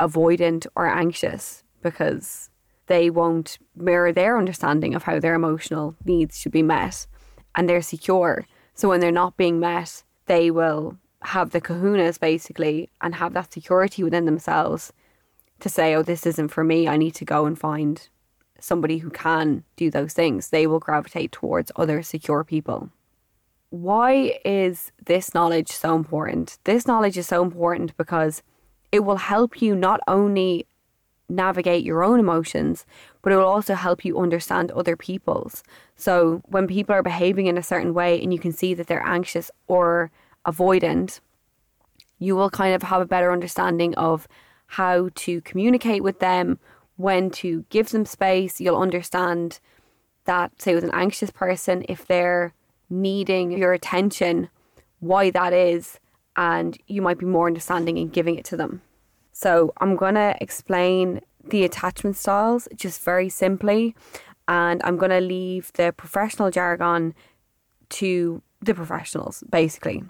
avoidant 0.00 0.66
or 0.74 0.86
anxious 0.86 1.62
because 1.82 2.50
they 2.86 3.10
won't 3.10 3.58
mirror 3.76 4.12
their 4.12 4.36
understanding 4.36 4.94
of 4.94 5.04
how 5.04 5.20
their 5.20 5.34
emotional 5.34 5.94
needs 6.04 6.38
should 6.38 6.52
be 6.52 6.62
met 6.62 7.06
and 7.54 7.68
they're 7.68 7.82
secure. 7.82 8.46
So 8.74 8.88
when 8.88 9.00
they're 9.00 9.12
not 9.12 9.36
being 9.36 9.60
met, 9.60 10.02
they 10.26 10.50
will 10.50 10.96
have 11.22 11.50
the 11.50 11.60
kahunas 11.60 12.18
basically 12.18 12.88
and 13.00 13.14
have 13.14 13.34
that 13.34 13.52
security 13.52 14.02
within 14.02 14.24
themselves 14.24 14.92
to 15.60 15.68
say, 15.68 15.94
oh, 15.94 16.02
this 16.02 16.26
isn't 16.26 16.48
for 16.48 16.64
me. 16.64 16.88
I 16.88 16.96
need 16.96 17.14
to 17.16 17.24
go 17.24 17.46
and 17.46 17.58
find 17.58 18.08
somebody 18.58 18.98
who 18.98 19.10
can 19.10 19.64
do 19.76 19.90
those 19.90 20.12
things. 20.12 20.48
They 20.48 20.66
will 20.66 20.80
gravitate 20.80 21.32
towards 21.32 21.72
other 21.76 22.02
secure 22.02 22.44
people. 22.44 22.90
Why 23.70 24.38
is 24.44 24.90
this 25.04 25.34
knowledge 25.34 25.70
so 25.70 25.94
important? 25.94 26.58
This 26.64 26.86
knowledge 26.86 27.16
is 27.16 27.28
so 27.28 27.42
important 27.42 27.96
because 27.96 28.42
it 28.92 29.00
will 29.00 29.16
help 29.16 29.62
you 29.62 29.74
not 29.74 30.00
only 30.08 30.66
navigate 31.28 31.84
your 31.84 32.02
own 32.02 32.18
emotions, 32.18 32.84
but 33.22 33.32
it 33.32 33.36
will 33.36 33.44
also 33.44 33.74
help 33.74 34.04
you 34.04 34.18
understand 34.18 34.70
other 34.72 34.96
people's. 34.96 35.62
So 35.96 36.42
when 36.46 36.66
people 36.66 36.94
are 36.94 37.02
behaving 37.02 37.46
in 37.46 37.56
a 37.56 37.62
certain 37.62 37.94
way 37.94 38.20
and 38.20 38.32
you 38.32 38.38
can 38.38 38.52
see 38.52 38.74
that 38.74 38.88
they're 38.88 39.06
anxious 39.06 39.50
or 39.68 40.10
avoidant, 40.46 41.20
you 42.18 42.34
will 42.34 42.50
kind 42.50 42.74
of 42.74 42.82
have 42.82 43.00
a 43.00 43.06
better 43.06 43.32
understanding 43.32 43.94
of 43.94 44.26
how 44.66 45.10
to 45.14 45.40
communicate 45.42 46.02
with 46.02 46.18
them, 46.18 46.58
when 46.96 47.30
to 47.30 47.64
give 47.70 47.90
them 47.90 48.04
space. 48.04 48.60
You'll 48.60 48.76
understand 48.76 49.60
that, 50.24 50.60
say, 50.60 50.74
with 50.74 50.84
an 50.84 50.90
anxious 50.92 51.30
person, 51.30 51.84
if 51.88 52.06
they're 52.06 52.52
needing 52.90 53.56
your 53.56 53.72
attention, 53.72 54.48
why 54.98 55.30
that 55.30 55.52
is, 55.52 55.98
and 56.36 56.76
you 56.86 57.02
might 57.02 57.18
be 57.18 57.26
more 57.26 57.46
understanding 57.46 57.98
in 57.98 58.08
giving 58.08 58.36
it 58.36 58.44
to 58.46 58.56
them. 58.56 58.82
So, 59.32 59.72
I'm 59.78 59.96
going 59.96 60.14
to 60.14 60.36
explain 60.40 61.20
the 61.44 61.64
attachment 61.64 62.16
styles 62.16 62.68
just 62.74 63.02
very 63.02 63.28
simply, 63.28 63.94
and 64.48 64.80
I'm 64.84 64.96
going 64.96 65.10
to 65.10 65.20
leave 65.20 65.72
the 65.74 65.92
professional 65.96 66.50
jargon 66.50 67.14
to 67.90 68.42
the 68.60 68.74
professionals, 68.74 69.42
basically. 69.48 70.02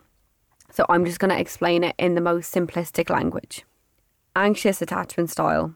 So, 0.71 0.85
I'm 0.89 1.05
just 1.05 1.21
going 1.21 1.31
to 1.31 1.41
explain 1.41 1.85
it 1.85 1.95
in 1.99 2.15
the 2.15 2.21
most 2.21 2.53
simplistic 2.55 3.11
language. 3.11 3.65
Anxious 4.35 4.81
attachment 4.81 5.31
style 5.31 5.75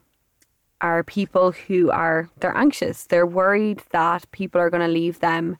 are 0.81 1.03
people 1.03 1.51
who 1.51 1.89
are 1.91 2.29
they're 2.39 2.57
anxious. 2.57 3.05
They're 3.05 3.25
worried 3.25 3.81
that 3.91 4.29
people 4.31 4.59
are 4.59 4.69
going 4.69 4.85
to 4.85 4.91
leave 4.91 5.19
them 5.19 5.57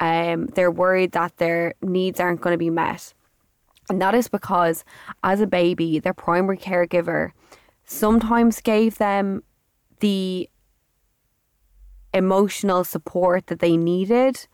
um, 0.00 0.46
they're 0.46 0.70
worried 0.70 1.12
that 1.12 1.36
their 1.36 1.74
needs 1.82 2.18
aren't 2.18 2.40
going 2.40 2.54
to 2.54 2.58
be 2.58 2.70
met. 2.70 3.12
And 3.90 4.00
that 4.00 4.14
is 4.14 4.28
because, 4.28 4.84
as 5.24 5.40
a 5.40 5.46
baby, 5.46 5.98
their 5.98 6.14
primary 6.14 6.56
caregiver 6.56 7.32
sometimes 7.84 8.60
gave 8.60 8.98
them 8.98 9.42
the 9.98 10.48
emotional 12.14 12.84
support 12.84 13.48
that 13.48 13.58
they 13.58 13.76
needed, 13.76 14.46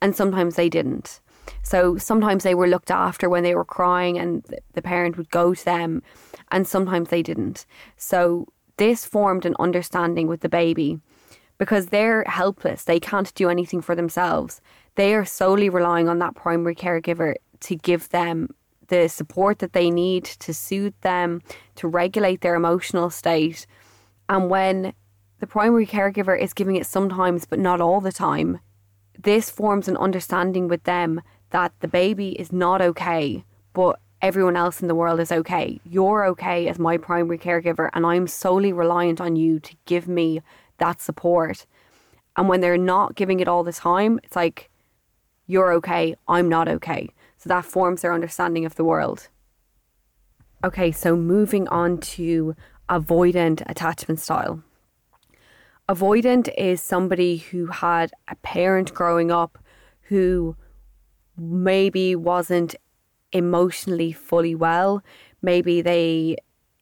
and 0.00 0.14
sometimes 0.16 0.56
they 0.56 0.68
didn't. 0.68 1.20
So 1.62 1.96
sometimes 1.96 2.42
they 2.42 2.54
were 2.56 2.66
looked 2.66 2.90
after 2.90 3.30
when 3.30 3.44
they 3.44 3.54
were 3.54 3.64
crying, 3.64 4.18
and 4.18 4.44
the 4.74 4.82
parent 4.82 5.16
would 5.16 5.30
go 5.30 5.54
to 5.54 5.64
them, 5.64 6.02
and 6.50 6.66
sometimes 6.66 7.08
they 7.08 7.22
didn't. 7.22 7.66
So 7.96 8.48
this 8.78 9.06
formed 9.06 9.46
an 9.46 9.54
understanding 9.60 10.26
with 10.26 10.40
the 10.40 10.48
baby 10.48 10.98
because 11.56 11.86
they're 11.86 12.24
helpless. 12.26 12.82
They 12.82 12.98
can't 12.98 13.32
do 13.34 13.48
anything 13.48 13.80
for 13.80 13.94
themselves 13.94 14.60
they 14.94 15.14
are 15.14 15.24
solely 15.24 15.68
relying 15.68 16.08
on 16.08 16.18
that 16.18 16.34
primary 16.34 16.74
caregiver 16.74 17.34
to 17.60 17.76
give 17.76 18.08
them 18.10 18.48
the 18.92 19.08
support 19.08 19.58
that 19.60 19.72
they 19.72 19.90
need 19.90 20.22
to 20.24 20.52
soothe 20.52 20.94
them, 21.00 21.40
to 21.76 21.88
regulate 21.88 22.42
their 22.42 22.54
emotional 22.54 23.08
state. 23.08 23.66
And 24.28 24.50
when 24.50 24.92
the 25.40 25.46
primary 25.46 25.86
caregiver 25.86 26.38
is 26.38 26.52
giving 26.52 26.76
it 26.76 26.86
sometimes, 26.86 27.46
but 27.46 27.58
not 27.58 27.80
all 27.80 28.02
the 28.02 28.12
time, 28.12 28.60
this 29.18 29.48
forms 29.48 29.88
an 29.88 29.96
understanding 29.96 30.68
with 30.68 30.84
them 30.84 31.22
that 31.50 31.72
the 31.80 31.88
baby 31.88 32.30
is 32.38 32.52
not 32.52 32.82
okay, 32.82 33.44
but 33.72 33.98
everyone 34.20 34.56
else 34.56 34.82
in 34.82 34.88
the 34.88 34.94
world 34.94 35.20
is 35.20 35.32
okay. 35.32 35.80
You're 35.84 36.26
okay 36.26 36.68
as 36.68 36.78
my 36.78 36.98
primary 36.98 37.38
caregiver, 37.38 37.88
and 37.94 38.04
I'm 38.04 38.26
solely 38.26 38.74
reliant 38.74 39.22
on 39.22 39.36
you 39.36 39.58
to 39.60 39.74
give 39.86 40.06
me 40.06 40.42
that 40.76 41.00
support. 41.00 41.64
And 42.36 42.46
when 42.46 42.60
they're 42.60 42.76
not 42.76 43.14
giving 43.14 43.40
it 43.40 43.48
all 43.48 43.64
the 43.64 43.72
time, 43.72 44.20
it's 44.22 44.36
like 44.36 44.68
you're 45.46 45.72
okay, 45.72 46.14
I'm 46.28 46.50
not 46.50 46.68
okay. 46.68 47.08
So 47.42 47.48
that 47.48 47.64
forms 47.64 48.02
their 48.02 48.14
understanding 48.14 48.64
of 48.64 48.76
the 48.76 48.84
world. 48.84 49.26
Okay, 50.62 50.92
so 50.92 51.16
moving 51.16 51.66
on 51.66 51.98
to 51.98 52.54
avoidant 52.88 53.68
attachment 53.68 54.20
style. 54.20 54.62
Avoidant 55.88 56.54
is 56.56 56.80
somebody 56.80 57.38
who 57.38 57.66
had 57.66 58.12
a 58.28 58.36
parent 58.36 58.94
growing 58.94 59.32
up 59.32 59.58
who 60.02 60.54
maybe 61.36 62.14
wasn't 62.14 62.76
emotionally 63.32 64.12
fully 64.12 64.54
well. 64.54 65.02
Maybe 65.42 65.82
they 65.82 66.36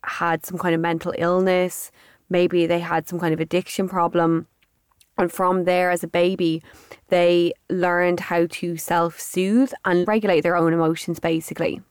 had 0.05 0.45
some 0.45 0.59
kind 0.59 0.75
of 0.75 0.81
mental 0.83 1.15
illness. 1.17 1.91
Maybe 2.29 2.67
they 2.67 2.81
had 2.81 3.09
some 3.09 3.19
kind 3.19 3.33
of 3.33 3.41
addiction 3.41 3.89
problem. 3.89 4.47
And 5.21 5.31
from 5.31 5.65
there, 5.65 5.91
as 5.91 6.03
a 6.03 6.09
baby, 6.09 6.63
they 7.09 7.53
learned 7.69 8.21
how 8.21 8.47
to 8.47 8.79
self 8.79 9.21
soothe 9.21 9.73
and 9.85 10.09
regulate 10.09 10.41
their 10.41 10.57
own 10.57 10.73
emotions, 10.73 11.21
basically. 11.21 11.83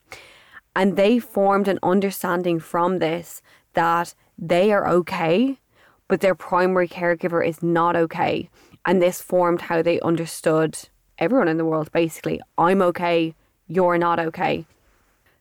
And 0.76 0.98
they 0.98 1.20
formed 1.20 1.68
an 1.68 1.78
understanding 1.84 2.60
from 2.60 2.98
this 2.98 3.42
that 3.74 4.16
they 4.38 4.72
are 4.72 4.88
okay, 4.88 5.60
but 6.08 6.22
their 6.22 6.34
primary 6.34 6.88
caregiver 6.88 7.46
is 7.48 7.62
not 7.62 7.96
okay. 7.96 8.50
And 8.86 9.00
this 9.00 9.22
formed 9.22 9.62
how 9.62 9.84
they 9.84 10.00
understood 10.00 10.78
everyone 11.20 11.50
in 11.50 11.58
the 11.58 11.66
world 11.66 11.92
basically 11.92 12.42
I'm 12.58 12.82
okay, 12.82 13.36
you're 13.68 13.98
not 13.98 14.20
okay. 14.20 14.66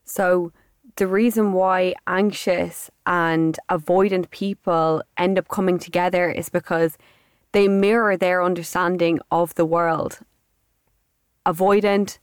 So, 0.03 0.51
the 0.97 1.07
reason 1.07 1.53
why 1.53 1.95
anxious 2.05 2.91
and 3.05 3.57
avoidant 3.69 4.29
people 4.31 5.01
end 5.17 5.39
up 5.39 5.47
coming 5.47 5.79
together 5.79 6.29
is 6.29 6.49
because 6.49 6.97
they 7.51 7.67
mirror 7.67 8.15
their 8.15 8.43
understanding 8.43 9.19
of 9.31 9.55
the 9.55 9.65
world. 9.65 10.19
Avoidant, 11.45 12.19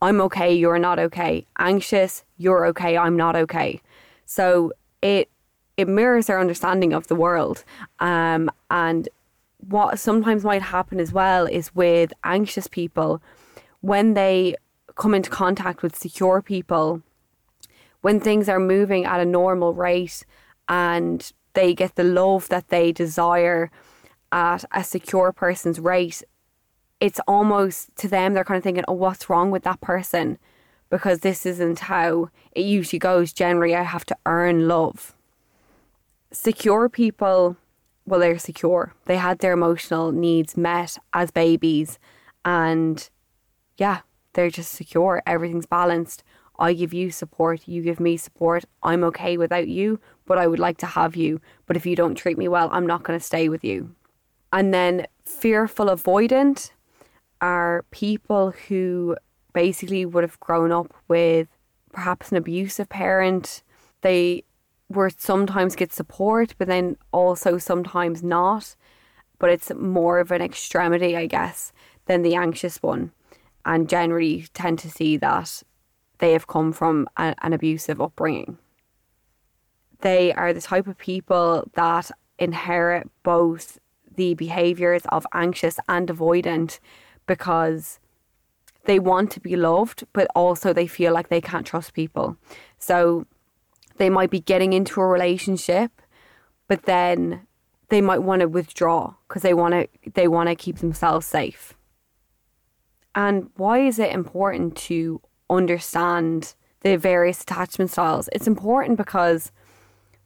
I'm 0.00 0.20
okay, 0.22 0.54
you're 0.54 0.78
not 0.78 0.98
okay. 0.98 1.46
Anxious, 1.58 2.24
you're 2.36 2.66
okay, 2.66 2.96
I'm 2.96 3.16
not 3.16 3.36
okay. 3.36 3.80
So 4.26 4.72
it 5.02 5.28
it 5.76 5.88
mirrors 5.88 6.26
their 6.26 6.40
understanding 6.40 6.92
of 6.92 7.08
the 7.08 7.16
world. 7.16 7.64
Um, 7.98 8.48
and 8.70 9.08
what 9.58 9.98
sometimes 9.98 10.44
might 10.44 10.62
happen 10.62 11.00
as 11.00 11.12
well 11.12 11.46
is 11.46 11.74
with 11.74 12.12
anxious 12.22 12.68
people, 12.68 13.20
when 13.80 14.14
they 14.14 14.54
come 14.94 15.14
into 15.14 15.30
contact 15.30 15.82
with 15.82 15.96
secure 15.96 16.40
people, 16.40 17.02
when 18.02 18.20
things 18.20 18.48
are 18.48 18.60
moving 18.60 19.04
at 19.04 19.20
a 19.20 19.24
normal 19.24 19.74
rate 19.74 20.24
and 20.68 21.32
they 21.54 21.74
get 21.74 21.96
the 21.96 22.04
love 22.04 22.48
that 22.50 22.68
they 22.68 22.92
desire 22.92 23.70
at 24.34 24.64
a 24.72 24.82
secure 24.82 25.32
person's 25.32 25.78
rate, 25.78 26.22
it's 27.00 27.20
almost 27.28 27.94
to 27.96 28.08
them, 28.08 28.34
they're 28.34 28.44
kind 28.44 28.58
of 28.58 28.64
thinking, 28.64 28.84
oh, 28.88 28.92
what's 28.94 29.30
wrong 29.30 29.52
with 29.52 29.62
that 29.62 29.80
person? 29.80 30.38
Because 30.90 31.20
this 31.20 31.46
isn't 31.46 31.78
how 31.78 32.30
it 32.52 32.62
usually 32.62 32.98
goes. 32.98 33.32
Generally, 33.32 33.76
I 33.76 33.82
have 33.82 34.04
to 34.06 34.16
earn 34.26 34.66
love. 34.66 35.14
Secure 36.32 36.88
people, 36.88 37.56
well, 38.04 38.18
they're 38.18 38.38
secure. 38.38 38.92
They 39.04 39.16
had 39.16 39.38
their 39.38 39.52
emotional 39.52 40.10
needs 40.10 40.56
met 40.56 40.98
as 41.12 41.30
babies. 41.30 42.00
And 42.44 43.08
yeah, 43.76 44.00
they're 44.32 44.50
just 44.50 44.72
secure. 44.72 45.22
Everything's 45.26 45.66
balanced. 45.66 46.24
I 46.58 46.72
give 46.72 46.92
you 46.92 47.10
support, 47.10 47.66
you 47.66 47.82
give 47.82 48.00
me 48.00 48.16
support. 48.16 48.64
I'm 48.82 49.04
okay 49.04 49.36
without 49.36 49.68
you, 49.68 50.00
but 50.26 50.38
I 50.38 50.46
would 50.48 50.60
like 50.60 50.78
to 50.78 50.86
have 50.86 51.14
you. 51.14 51.40
But 51.66 51.76
if 51.76 51.86
you 51.86 51.94
don't 51.94 52.16
treat 52.16 52.38
me 52.38 52.48
well, 52.48 52.68
I'm 52.72 52.86
not 52.86 53.04
going 53.04 53.18
to 53.18 53.24
stay 53.24 53.48
with 53.48 53.64
you. 53.64 53.94
And 54.54 54.72
then 54.72 55.08
fearful 55.24 55.86
avoidant 55.86 56.70
are 57.40 57.84
people 57.90 58.52
who 58.52 59.16
basically 59.52 60.06
would 60.06 60.22
have 60.22 60.38
grown 60.38 60.70
up 60.70 60.94
with 61.08 61.48
perhaps 61.92 62.30
an 62.30 62.36
abusive 62.36 62.88
parent. 62.88 63.64
They 64.02 64.44
where 64.86 65.10
sometimes 65.10 65.74
get 65.74 65.92
support, 65.92 66.54
but 66.56 66.68
then 66.68 66.96
also 67.12 67.58
sometimes 67.58 68.22
not. 68.22 68.76
But 69.40 69.50
it's 69.50 69.74
more 69.74 70.20
of 70.20 70.30
an 70.30 70.40
extremity, 70.40 71.16
I 71.16 71.26
guess, 71.26 71.72
than 72.06 72.22
the 72.22 72.36
anxious 72.36 72.80
one. 72.80 73.10
And 73.66 73.88
generally 73.88 74.46
tend 74.54 74.78
to 74.80 74.90
see 74.90 75.16
that 75.16 75.64
they 76.18 76.30
have 76.30 76.46
come 76.46 76.72
from 76.72 77.08
a, 77.16 77.34
an 77.42 77.54
abusive 77.54 78.00
upbringing. 78.00 78.58
They 80.02 80.32
are 80.32 80.52
the 80.52 80.60
type 80.60 80.86
of 80.86 80.96
people 80.96 81.68
that 81.74 82.12
inherit 82.38 83.10
both 83.24 83.80
the 84.16 84.34
behaviors 84.34 85.02
of 85.10 85.26
anxious 85.32 85.78
and 85.88 86.08
avoidant 86.08 86.78
because 87.26 88.00
they 88.84 88.98
want 88.98 89.30
to 89.32 89.40
be 89.40 89.56
loved, 89.56 90.04
but 90.12 90.28
also 90.34 90.72
they 90.72 90.86
feel 90.86 91.12
like 91.12 91.28
they 91.28 91.40
can't 91.40 91.66
trust 91.66 91.94
people. 91.94 92.36
So 92.78 93.26
they 93.96 94.10
might 94.10 94.30
be 94.30 94.40
getting 94.40 94.72
into 94.72 95.00
a 95.00 95.06
relationship, 95.06 95.90
but 96.68 96.82
then 96.82 97.46
they 97.88 98.00
might 98.00 98.22
want 98.22 98.40
to 98.40 98.48
withdraw 98.48 99.14
because 99.28 99.42
they 99.42 99.54
want 99.54 99.74
to 99.74 100.10
they 100.12 100.28
want 100.28 100.48
to 100.48 100.54
keep 100.54 100.78
themselves 100.78 101.26
safe. 101.26 101.74
And 103.14 103.50
why 103.56 103.78
is 103.80 103.98
it 103.98 104.12
important 104.12 104.76
to 104.88 105.20
understand 105.48 106.54
the 106.80 106.96
various 106.96 107.42
attachment 107.42 107.90
styles? 107.90 108.28
It's 108.32 108.48
important 108.48 108.96
because 108.98 109.52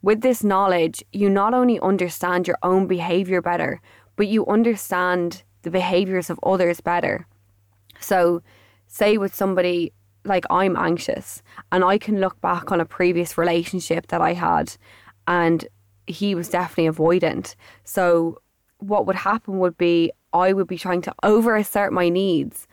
with 0.02 0.20
this 0.20 0.44
knowledge, 0.44 1.02
you 1.12 1.28
not 1.28 1.54
only 1.54 1.80
understand 1.80 2.46
your 2.46 2.58
own 2.62 2.86
behavior 2.86 3.42
better, 3.42 3.80
but 4.16 4.28
you 4.28 4.46
understand 4.46 5.42
the 5.62 5.70
behaviors 5.70 6.30
of 6.30 6.38
others 6.42 6.80
better. 6.80 7.26
So, 8.00 8.42
say 8.86 9.18
with 9.18 9.34
somebody 9.34 9.92
like 10.24 10.44
I'm 10.50 10.76
anxious 10.76 11.42
and 11.72 11.84
I 11.84 11.98
can 11.98 12.20
look 12.20 12.40
back 12.40 12.70
on 12.70 12.80
a 12.80 12.84
previous 12.84 13.38
relationship 13.38 14.08
that 14.08 14.20
I 14.20 14.34
had 14.34 14.76
and 15.26 15.66
he 16.06 16.34
was 16.34 16.48
definitely 16.48 16.92
avoidant. 16.92 17.54
So 17.84 18.38
what 18.78 19.06
would 19.06 19.16
happen 19.16 19.58
would 19.58 19.76
be 19.76 20.12
I 20.32 20.52
would 20.52 20.66
be 20.66 20.78
trying 20.78 21.02
to 21.02 21.14
over 21.22 21.56
assert 21.56 21.92
my 21.92 22.08
needs 22.08 22.66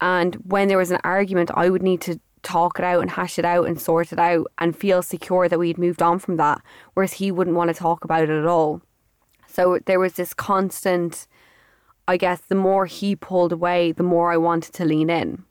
and 0.00 0.34
when 0.36 0.68
there 0.68 0.78
was 0.78 0.90
an 0.90 1.00
argument 1.04 1.50
I 1.54 1.70
would 1.70 1.82
need 1.82 2.00
to 2.02 2.20
talk 2.42 2.78
it 2.78 2.84
out 2.84 3.00
and 3.00 3.10
hash 3.10 3.38
it 3.38 3.44
out 3.44 3.66
and 3.66 3.80
sort 3.80 4.12
it 4.12 4.18
out 4.18 4.46
and 4.58 4.76
feel 4.76 5.02
secure 5.02 5.48
that 5.48 5.58
we'd 5.58 5.78
moved 5.78 6.02
on 6.02 6.18
from 6.18 6.36
that 6.36 6.60
whereas 6.94 7.14
he 7.14 7.30
wouldn't 7.30 7.56
want 7.56 7.68
to 7.68 7.74
talk 7.74 8.04
about 8.04 8.22
it 8.22 8.30
at 8.30 8.46
all. 8.46 8.82
So 9.46 9.78
there 9.86 10.00
was 10.00 10.14
this 10.14 10.34
constant 10.34 11.26
I 12.08 12.16
guess 12.16 12.40
the 12.40 12.54
more 12.54 12.86
he 12.86 13.14
pulled 13.14 13.52
away 13.52 13.92
the 13.92 14.02
more 14.02 14.32
I 14.32 14.36
wanted 14.36 14.74
to 14.74 14.84
lean 14.84 15.10
in. 15.10 15.44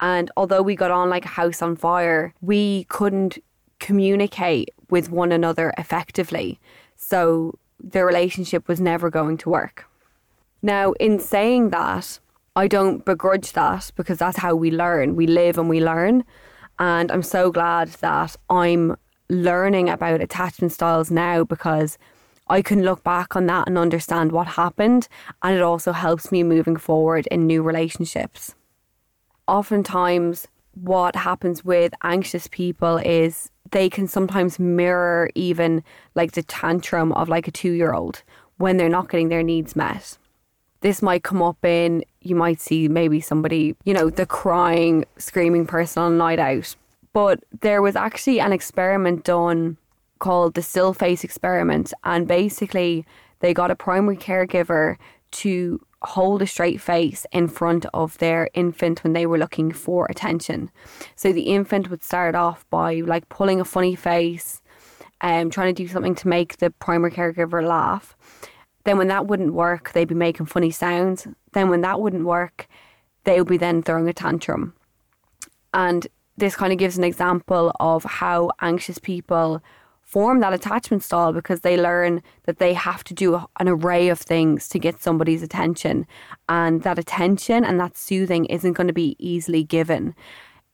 And 0.00 0.30
although 0.36 0.62
we 0.62 0.74
got 0.74 0.90
on 0.90 1.10
like 1.10 1.24
a 1.24 1.28
house 1.28 1.62
on 1.62 1.76
fire, 1.76 2.34
we 2.40 2.84
couldn't 2.84 3.38
communicate 3.78 4.70
with 4.90 5.10
one 5.10 5.32
another 5.32 5.72
effectively. 5.78 6.58
So 6.96 7.58
the 7.82 8.04
relationship 8.04 8.68
was 8.68 8.80
never 8.80 9.10
going 9.10 9.36
to 9.38 9.50
work. 9.50 9.86
Now, 10.62 10.92
in 10.92 11.18
saying 11.18 11.70
that, 11.70 12.20
I 12.54 12.68
don't 12.68 13.04
begrudge 13.04 13.52
that 13.52 13.90
because 13.96 14.18
that's 14.18 14.38
how 14.38 14.54
we 14.54 14.70
learn. 14.70 15.16
We 15.16 15.26
live 15.26 15.58
and 15.58 15.68
we 15.68 15.82
learn. 15.82 16.24
And 16.78 17.10
I'm 17.10 17.22
so 17.22 17.50
glad 17.50 17.88
that 18.00 18.36
I'm 18.50 18.96
learning 19.28 19.88
about 19.88 20.20
attachment 20.20 20.72
styles 20.72 21.10
now 21.10 21.44
because 21.44 21.96
I 22.48 22.60
can 22.60 22.82
look 22.82 23.02
back 23.02 23.36
on 23.36 23.46
that 23.46 23.68
and 23.68 23.78
understand 23.78 24.32
what 24.32 24.46
happened. 24.48 25.08
And 25.42 25.56
it 25.56 25.62
also 25.62 25.92
helps 25.92 26.30
me 26.30 26.42
moving 26.42 26.76
forward 26.76 27.26
in 27.28 27.46
new 27.46 27.62
relationships 27.62 28.54
oftentimes 29.48 30.48
what 30.74 31.14
happens 31.16 31.64
with 31.64 31.92
anxious 32.02 32.46
people 32.48 32.96
is 32.98 33.50
they 33.70 33.90
can 33.90 34.06
sometimes 34.06 34.58
mirror 34.58 35.30
even 35.34 35.82
like 36.14 36.32
the 36.32 36.42
tantrum 36.42 37.12
of 37.12 37.28
like 37.28 37.46
a 37.46 37.50
two 37.50 37.72
year 37.72 37.92
old 37.92 38.22
when 38.56 38.76
they're 38.76 38.88
not 38.88 39.10
getting 39.10 39.28
their 39.28 39.42
needs 39.42 39.76
met. 39.76 40.16
This 40.82 41.00
might 41.00 41.22
come 41.22 41.40
up 41.42 41.64
in, 41.64 42.04
you 42.20 42.36
might 42.36 42.60
see 42.60 42.88
maybe 42.88 43.20
somebody, 43.20 43.74
you 43.84 43.94
know, 43.94 44.10
the 44.10 44.26
crying, 44.26 45.04
screaming 45.16 45.66
person 45.66 46.02
on 46.02 46.12
a 46.12 46.16
night 46.16 46.38
out. 46.38 46.76
But 47.12 47.42
there 47.60 47.82
was 47.82 47.96
actually 47.96 48.40
an 48.40 48.52
experiment 48.52 49.24
done 49.24 49.76
called 50.18 50.54
the 50.54 50.62
still 50.62 50.92
face 50.92 51.24
experiment. 51.24 51.92
And 52.04 52.28
basically, 52.28 53.06
they 53.40 53.54
got 53.54 53.70
a 53.70 53.76
primary 53.76 54.16
caregiver 54.16 54.96
to 55.32 55.80
hold 56.02 56.42
a 56.42 56.46
straight 56.46 56.80
face 56.80 57.26
in 57.32 57.48
front 57.48 57.86
of 57.94 58.18
their 58.18 58.48
infant 58.54 59.04
when 59.04 59.12
they 59.12 59.26
were 59.26 59.38
looking 59.38 59.72
for 59.72 60.06
attention. 60.06 60.70
So 61.16 61.32
the 61.32 61.42
infant 61.42 61.90
would 61.90 62.02
start 62.02 62.34
off 62.34 62.64
by 62.70 63.00
like 63.00 63.28
pulling 63.28 63.60
a 63.60 63.64
funny 63.64 63.94
face, 63.94 64.60
um, 65.20 65.50
trying 65.50 65.74
to 65.74 65.82
do 65.82 65.88
something 65.88 66.14
to 66.16 66.28
make 66.28 66.58
the 66.58 66.70
primary 66.70 67.12
caregiver 67.12 67.66
laugh. 67.66 68.16
Then 68.84 68.98
when 68.98 69.08
that 69.08 69.26
wouldn't 69.26 69.54
work, 69.54 69.92
they'd 69.92 70.08
be 70.08 70.14
making 70.14 70.46
funny 70.46 70.70
sounds. 70.70 71.26
Then 71.52 71.68
when 71.68 71.82
that 71.82 72.00
wouldn't 72.00 72.24
work, 72.24 72.68
they 73.24 73.38
would 73.38 73.48
be 73.48 73.56
then 73.56 73.82
throwing 73.82 74.08
a 74.08 74.12
tantrum. 74.12 74.74
And 75.72 76.06
this 76.36 76.56
kind 76.56 76.72
of 76.72 76.78
gives 76.78 76.98
an 76.98 77.04
example 77.04 77.72
of 77.78 78.04
how 78.04 78.50
anxious 78.60 78.98
people 78.98 79.62
form 80.02 80.40
that 80.40 80.52
attachment 80.52 81.02
style 81.02 81.32
because 81.32 81.60
they 81.60 81.76
learn 81.76 82.22
that 82.44 82.58
they 82.58 82.74
have 82.74 83.02
to 83.04 83.14
do 83.14 83.36
an 83.60 83.68
array 83.68 84.08
of 84.08 84.18
things 84.18 84.68
to 84.68 84.78
get 84.78 85.02
somebody's 85.02 85.42
attention. 85.42 86.06
And 86.48 86.82
that 86.82 86.98
attention 86.98 87.64
and 87.64 87.80
that 87.80 87.96
soothing 87.96 88.44
isn't 88.46 88.74
going 88.74 88.88
to 88.88 88.92
be 88.92 89.16
easily 89.18 89.64
given. 89.64 90.14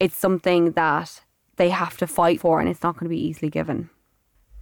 It's 0.01 0.17
something 0.17 0.73
that 0.73 1.21
they 1.57 1.69
have 1.69 1.97
to 1.99 2.07
fight 2.07 2.41
for 2.41 2.59
and 2.61 2.69
it's 2.69 2.83
not 2.83 2.95
going 2.95 3.05
to 3.05 3.15
be 3.15 3.21
easily 3.21 3.51
given. 3.51 3.91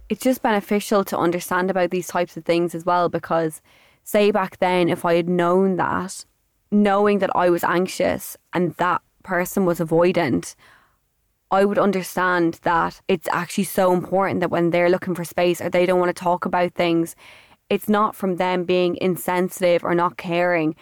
It's 0.09 0.23
just 0.23 0.41
beneficial 0.41 1.03
to 1.05 1.17
understand 1.17 1.69
about 1.69 1.91
these 1.91 2.07
types 2.07 2.37
of 2.37 2.45
things 2.45 2.73
as 2.73 2.85
well 2.85 3.09
because, 3.09 3.61
say, 4.03 4.31
back 4.31 4.57
then, 4.59 4.87
if 4.87 5.03
I 5.03 5.15
had 5.15 5.27
known 5.27 5.75
that, 5.75 6.25
knowing 6.71 7.19
that 7.19 7.35
I 7.35 7.49
was 7.49 7.63
anxious 7.63 8.37
and 8.53 8.73
that 8.75 9.01
person 9.23 9.65
was 9.65 9.79
avoidant, 9.79 10.55
I 11.51 11.65
would 11.65 11.77
understand 11.77 12.59
that 12.63 13.01
it's 13.07 13.27
actually 13.31 13.65
so 13.65 13.93
important 13.93 14.39
that 14.41 14.51
when 14.51 14.69
they're 14.69 14.89
looking 14.89 15.15
for 15.15 15.23
space 15.23 15.61
or 15.61 15.69
they 15.69 15.85
don't 15.85 15.99
want 15.99 16.13
to 16.15 16.23
talk 16.23 16.45
about 16.45 16.73
things, 16.73 17.15
it's 17.69 17.89
not 17.89 18.15
from 18.15 18.37
them 18.37 18.63
being 18.63 18.97
insensitive 19.01 19.83
or 19.83 19.93
not 19.93 20.17
caring. 20.17 20.75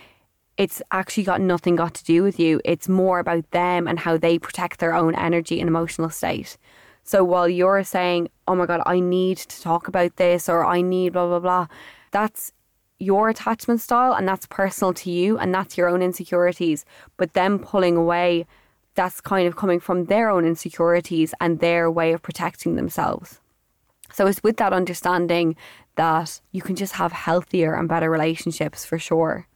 It's 0.57 0.81
actually 0.91 1.23
got 1.23 1.41
nothing 1.41 1.75
got 1.75 1.95
to 1.95 2.03
do 2.03 2.23
with 2.23 2.39
you. 2.39 2.61
It's 2.63 2.87
more 2.87 3.19
about 3.19 3.49
them 3.51 3.87
and 3.87 3.99
how 3.99 4.17
they 4.17 4.39
protect 4.39 4.79
their 4.79 4.93
own 4.93 5.15
energy 5.15 5.59
and 5.59 5.67
emotional 5.67 6.09
state. 6.09 6.57
So 7.05 7.23
while 7.23 7.47
you're 7.47 7.83
saying, 7.83 8.29
oh 8.47 8.55
my 8.55 8.65
God, 8.65 8.81
I 8.85 8.99
need 8.99 9.37
to 9.37 9.61
talk 9.61 9.87
about 9.87 10.15
this 10.15 10.49
or 10.49 10.65
I 10.65 10.81
need 10.81 11.13
blah, 11.13 11.27
blah, 11.27 11.39
blah, 11.39 11.67
that's 12.09 12.51
your 12.97 13.29
attachment 13.29 13.79
style 13.79 14.13
and 14.13 14.27
that's 14.27 14.47
personal 14.47 14.91
to 14.95 15.11
you 15.11 15.37
and 15.37 15.53
that's 15.53 15.77
your 15.77 15.87
own 15.87 16.01
insecurities. 16.01 16.83
But 17.15 17.33
them 17.33 17.59
pulling 17.59 17.95
away 17.95 18.47
that's 18.95 19.21
kind 19.21 19.47
of 19.47 19.55
coming 19.55 19.79
from 19.79 20.05
their 20.05 20.29
own 20.29 20.45
insecurities 20.45 21.35
and 21.39 21.59
their 21.59 21.91
way 21.91 22.11
of 22.11 22.23
protecting 22.23 22.75
themselves. 22.75 23.39
So 24.11 24.25
it's 24.25 24.41
with 24.41 24.57
that 24.57 24.73
understanding 24.73 25.55
that 25.97 26.41
you 26.53 26.61
can 26.61 26.75
just 26.75 26.93
have 26.93 27.11
healthier 27.11 27.75
and 27.75 27.87
better 27.87 28.09
relationships 28.09 28.83
for 28.83 28.97
sure. 28.97 29.47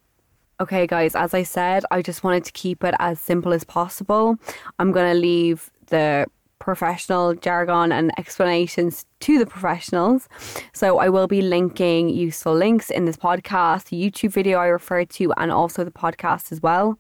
Okay, 0.62 0.86
guys, 0.86 1.16
as 1.16 1.34
I 1.34 1.44
said, 1.44 1.84
I 1.90 2.02
just 2.02 2.24
wanted 2.24 2.44
to 2.44 2.52
keep 2.52 2.84
it 2.84 2.94
as 3.00 3.20
simple 3.20 3.54
as 3.54 3.64
possible. 3.64 4.38
I'm 4.78 4.92
going 4.92 5.16
to 5.16 5.20
leave 5.20 5.72
the 5.88 6.28
professional 6.60 7.34
jargon 7.34 7.92
and 7.92 8.12
explanations 8.18 9.06
to 9.22 9.40
the 9.40 9.46
professionals. 9.46 10.30
So 10.74 11.00
I 11.00 11.10
will 11.10 11.28
be 11.28 11.42
linking 11.42 12.10
useful 12.10 12.54
links 12.54 12.90
in 12.90 13.06
this 13.06 13.18
podcast, 13.18 13.86
the 13.86 14.02
YouTube 14.02 14.32
video 14.32 14.60
I 14.60 14.68
referred 14.68 15.10
to, 15.12 15.34
and 15.34 15.52
also 15.52 15.84
the 15.84 15.92
podcast 15.92 16.52
as 16.52 16.62
well. 16.62 17.00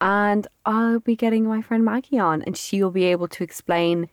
And 0.00 0.46
I'll 0.64 1.00
be 1.00 1.16
getting 1.16 1.44
my 1.44 1.62
friend 1.62 1.84
Maggie 1.84 2.18
on, 2.18 2.42
and 2.42 2.56
she 2.56 2.82
will 2.82 2.90
be 2.90 3.04
able 3.04 3.28
to 3.28 3.44
explain 3.44 4.08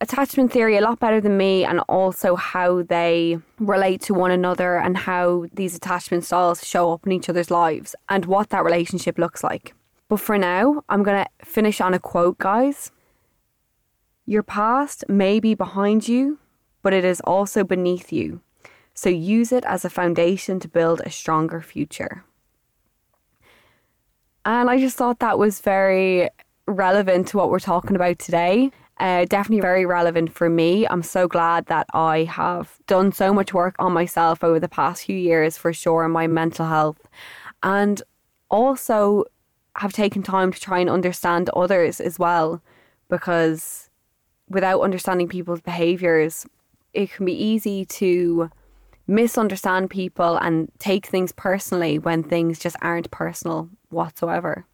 attachment 0.00 0.52
theory 0.52 0.76
a 0.76 0.80
lot 0.80 1.00
better 1.00 1.20
than 1.20 1.36
me 1.36 1.64
and 1.64 1.80
also 1.88 2.36
how 2.36 2.82
they 2.82 3.38
relate 3.58 4.00
to 4.02 4.14
one 4.14 4.30
another 4.30 4.78
and 4.78 4.96
how 4.96 5.46
these 5.52 5.74
attachment 5.74 6.24
styles 6.24 6.64
show 6.66 6.92
up 6.92 7.04
in 7.04 7.12
each 7.12 7.28
other's 7.28 7.50
lives 7.50 7.94
and 8.08 8.24
what 8.26 8.50
that 8.50 8.64
relationship 8.64 9.18
looks 9.18 9.42
like. 9.42 9.74
But 10.08 10.20
for 10.20 10.38
now, 10.38 10.82
I'm 10.88 11.02
going 11.02 11.24
to 11.24 11.44
finish 11.44 11.80
on 11.80 11.94
a 11.94 11.98
quote, 11.98 12.38
guys. 12.38 12.90
Your 14.28 14.42
past 14.42 15.08
may 15.08 15.40
be 15.40 15.54
behind 15.54 16.06
you, 16.06 16.38
but 16.82 16.92
it 16.92 17.02
is 17.02 17.22
also 17.22 17.64
beneath 17.64 18.12
you. 18.12 18.42
So 18.92 19.08
use 19.08 19.52
it 19.52 19.64
as 19.64 19.86
a 19.86 19.88
foundation 19.88 20.60
to 20.60 20.68
build 20.68 21.00
a 21.00 21.10
stronger 21.10 21.62
future. 21.62 22.24
And 24.44 24.68
I 24.68 24.78
just 24.78 24.98
thought 24.98 25.20
that 25.20 25.38
was 25.38 25.62
very 25.62 26.28
relevant 26.66 27.28
to 27.28 27.38
what 27.38 27.48
we're 27.48 27.58
talking 27.58 27.96
about 27.96 28.18
today. 28.18 28.70
Uh, 29.00 29.24
definitely 29.24 29.62
very 29.62 29.86
relevant 29.86 30.34
for 30.34 30.50
me. 30.50 30.86
I'm 30.86 31.02
so 31.02 31.26
glad 31.26 31.64
that 31.68 31.86
I 31.94 32.24
have 32.24 32.76
done 32.86 33.12
so 33.12 33.32
much 33.32 33.54
work 33.54 33.76
on 33.78 33.94
myself 33.94 34.44
over 34.44 34.60
the 34.60 34.68
past 34.68 35.06
few 35.06 35.16
years 35.16 35.56
for 35.56 35.72
sure 35.72 36.04
in 36.04 36.10
my 36.10 36.26
mental 36.26 36.66
health. 36.66 37.00
And 37.62 38.02
also 38.50 39.24
have 39.76 39.94
taken 39.94 40.22
time 40.22 40.52
to 40.52 40.60
try 40.60 40.80
and 40.80 40.90
understand 40.90 41.48
others 41.56 41.98
as 41.98 42.18
well 42.18 42.60
because 43.08 43.87
without 44.48 44.80
understanding 44.80 45.28
people's 45.28 45.60
behaviors 45.60 46.46
it 46.94 47.10
can 47.12 47.26
be 47.26 47.32
easy 47.32 47.84
to 47.84 48.50
misunderstand 49.06 49.90
people 49.90 50.36
and 50.36 50.70
take 50.78 51.06
things 51.06 51.32
personally 51.32 51.98
when 51.98 52.22
things 52.22 52.58
just 52.58 52.76
aren't 52.82 53.10
personal 53.10 53.70
whatsoever. 53.90 54.66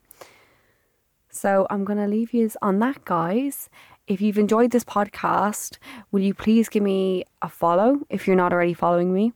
So 1.31 1.67
I'm 1.71 1.85
going 1.85 1.99
to 1.99 2.07
leave 2.07 2.33
you 2.33 2.51
on 2.63 2.79
that, 2.79 3.05
guys. 3.05 3.69
If 4.07 4.21
you've 4.21 4.39
enjoyed 4.39 4.71
this 4.71 4.85
podcast, 4.85 5.79
will 6.13 6.21
you 6.21 6.35
please 6.35 6.69
give 6.69 6.83
me 6.83 7.25
a 7.43 7.49
follow 7.49 8.01
if 8.09 8.27
you're 8.27 8.37
not 8.37 8.53
already 8.53 8.75
following 8.75 9.13
me? 9.13 9.33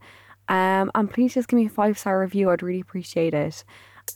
Um, 0.48 0.90
and 0.94 1.12
please 1.12 1.34
just 1.34 1.48
give 1.48 1.58
me 1.58 1.66
a 1.66 1.70
five 1.70 1.98
star 1.98 2.20
review. 2.20 2.50
I'd 2.50 2.62
really 2.62 2.80
appreciate 2.80 3.34
it. 3.34 3.64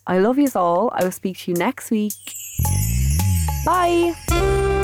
I 0.06 0.18
love 0.18 0.38
you 0.38 0.48
all. 0.54 0.90
I 0.94 1.04
will 1.04 1.12
speak 1.12 1.38
to 1.40 1.50
you 1.50 1.56
next 1.56 1.90
week. 1.90 2.12
Bye. 3.64 4.80